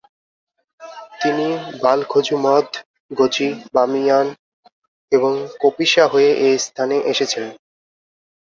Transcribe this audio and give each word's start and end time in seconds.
তিনি 1.21 1.47
বালখজুমধ, 1.83 2.67
গচি, 3.11 3.47
বামিয়ান 3.73 4.27
এবং 5.11 5.31
কপিশা 5.61 6.03
হয়ে 6.07 6.31
এ 6.41 6.49
স্থানে 6.57 6.97
এসেছিলেন। 7.11 7.51